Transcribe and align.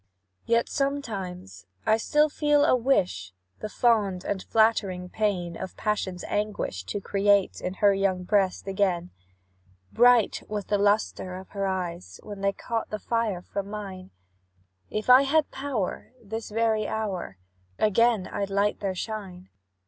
"Yet, 0.47 0.67
sometimes, 0.67 1.67
I 1.85 1.97
still 1.97 2.27
feel 2.27 2.65
a 2.65 2.75
wish, 2.75 3.33
The 3.59 3.69
fond 3.69 4.25
and 4.25 4.41
flattering 4.41 5.09
pain 5.09 5.55
Of 5.55 5.77
passion's 5.77 6.23
anguish 6.23 6.85
to 6.85 6.99
create 6.99 7.61
In 7.61 7.75
her 7.75 7.93
young 7.93 8.23
breast 8.23 8.65
again. 8.67 9.11
Bright 9.93 10.41
was 10.49 10.65
the 10.65 10.79
lustre 10.79 11.35
of 11.35 11.49
her 11.49 11.67
eyes, 11.67 12.19
When 12.23 12.41
they 12.41 12.51
caught 12.51 12.89
fire 12.99 13.43
from 13.43 13.69
mine; 13.69 14.09
If 14.89 15.07
I 15.07 15.21
had 15.21 15.51
power 15.51 16.13
this 16.19 16.49
very 16.49 16.87
hour, 16.87 17.37
Again 17.77 18.25
I'd 18.25 18.49
light 18.49 18.79
their 18.79 18.95
shine. 18.95 19.49